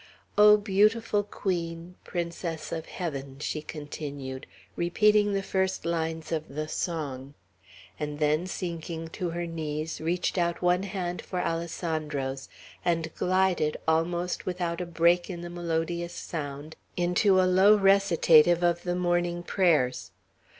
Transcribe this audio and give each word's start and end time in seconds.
'O 0.35 0.57
beautiful 0.57 1.21
Queen, 1.21 1.93
Princess 2.03 2.71
of 2.71 2.87
Heaven,'" 2.87 3.37
she 3.37 3.61
continued, 3.61 4.47
repeating 4.75 5.33
the 5.33 5.43
first 5.43 5.85
lines 5.85 6.31
of 6.31 6.47
the 6.55 6.67
song; 6.67 7.35
and 7.99 8.17
then, 8.17 8.47
sinking 8.47 9.11
on 9.21 9.29
her 9.29 9.45
knees, 9.45 10.01
reached 10.01 10.39
out 10.39 10.59
one 10.59 10.81
hand 10.81 11.21
for 11.21 11.39
Alessandro's, 11.39 12.49
and 12.83 13.13
glided, 13.13 13.77
almost 13.87 14.47
without 14.47 14.81
a 14.81 14.87
break 14.87 15.29
in 15.29 15.41
the 15.41 15.51
melodious 15.51 16.15
sound, 16.15 16.75
into 16.97 17.39
a 17.39 17.43
low 17.45 17.75
recitative 17.77 18.63
of 18.63 18.81
the 18.81 18.95
morning 18.95 19.43
prayers. 19.43 20.09